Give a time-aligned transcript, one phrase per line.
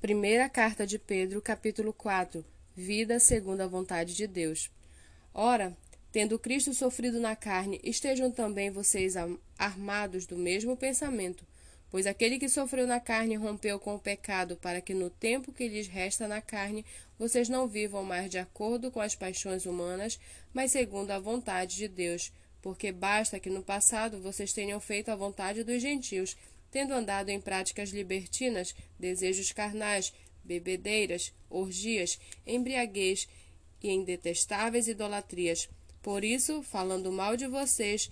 [0.00, 2.44] Primeira carta de Pedro, capítulo 4.
[2.76, 4.70] Vida segundo a vontade de Deus.
[5.32, 5.74] Ora,
[6.12, 9.14] tendo Cristo sofrido na carne, estejam também vocês
[9.58, 11.46] armados do mesmo pensamento.
[11.90, 15.66] Pois aquele que sofreu na carne rompeu com o pecado, para que no tempo que
[15.66, 16.84] lhes resta na carne,
[17.18, 20.20] vocês não vivam mais de acordo com as paixões humanas,
[20.52, 22.30] mas segundo a vontade de Deus.
[22.60, 26.36] Porque basta que no passado vocês tenham feito a vontade dos gentios
[26.76, 30.12] tendo andado em práticas libertinas, desejos carnais,
[30.44, 33.26] bebedeiras, orgias, embriaguez
[33.82, 35.70] e em detestáveis idolatrias.
[36.02, 38.10] Por isso, falando mal de vocês,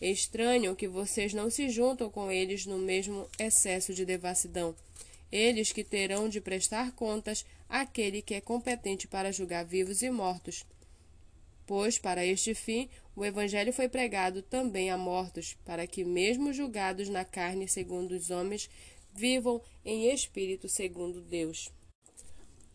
[0.00, 4.76] estranham que vocês não se juntam com eles no mesmo excesso de devassidão.
[5.32, 10.64] Eles que terão de prestar contas àquele que é competente para julgar vivos e mortos.
[11.68, 17.10] Pois, para este fim, o Evangelho foi pregado também a mortos, para que, mesmo julgados
[17.10, 18.70] na carne segundo os homens,
[19.12, 21.70] vivam em espírito segundo Deus.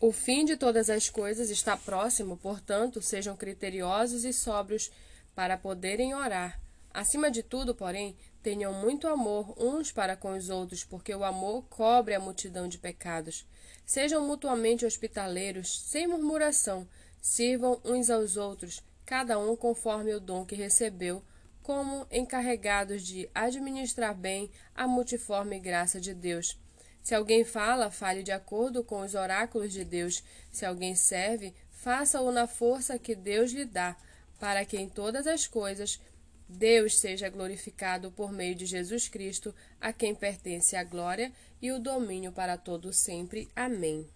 [0.00, 4.90] O fim de todas as coisas está próximo, portanto, sejam criteriosos e sóbrios
[5.36, 6.60] para poderem orar.
[6.92, 11.62] Acima de tudo, porém, tenham muito amor uns para com os outros, porque o amor
[11.68, 13.46] cobre a multidão de pecados.
[13.86, 16.88] Sejam mutuamente hospitaleiros, sem murmuração
[17.20, 21.22] Sirvam uns aos outros, cada um conforme o dom que recebeu,
[21.62, 26.58] como encarregados de administrar bem a multiforme graça de Deus.
[27.02, 30.22] Se alguém fala, fale de acordo com os oráculos de Deus.
[30.50, 33.96] Se alguém serve, faça-o na força que Deus lhe dá,
[34.38, 36.00] para que em todas as coisas
[36.48, 41.78] Deus seja glorificado por meio de Jesus Cristo, a quem pertence a glória e o
[41.78, 43.48] domínio para todo sempre.
[43.54, 44.08] Amém.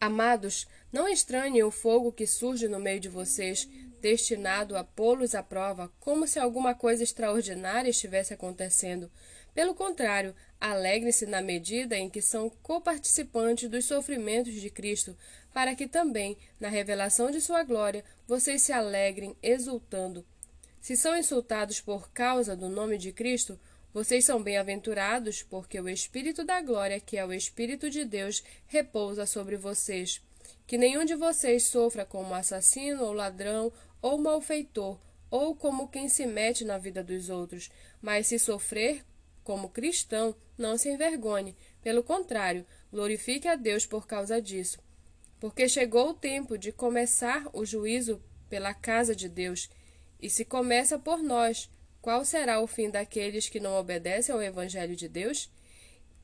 [0.00, 3.68] Amados, não estranhem o fogo que surge no meio de vocês,
[4.00, 9.10] destinado a pô-los à prova, como se alguma coisa extraordinária estivesse acontecendo.
[9.54, 15.16] Pelo contrário, alegrem-se na medida em que são coparticipantes dos sofrimentos de Cristo,
[15.52, 20.24] para que também, na revelação de sua glória, vocês se alegrem exultando.
[20.80, 23.58] Se são insultados por causa do nome de Cristo,
[23.92, 29.26] vocês são bem-aventurados, porque o Espírito da glória, que é o Espírito de Deus, repousa
[29.26, 30.22] sobre vocês.
[30.66, 34.98] Que nenhum de vocês sofra como assassino ou ladrão ou malfeitor,
[35.30, 39.04] ou como quem se mete na vida dos outros, mas se sofrer
[39.42, 41.56] como cristão, não se envergonhe.
[41.82, 44.78] Pelo contrário, glorifique a Deus por causa disso.
[45.40, 49.68] Porque chegou o tempo de começar o juízo pela casa de Deus,
[50.20, 54.96] e se começa por nós, qual será o fim daqueles que não obedecem ao Evangelho
[54.96, 55.50] de Deus?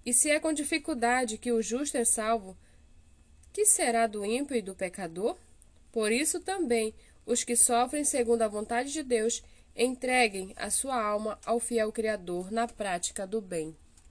[0.04, 2.56] E se é com dificuldade que o justo é salvo,
[3.52, 5.36] que será do ímpio e do pecador?
[5.92, 6.94] Por isso também
[7.24, 9.42] os que sofrem segundo a vontade de Deus
[9.74, 13.76] entreguem a sua alma ao fiel Criador na prática do bem.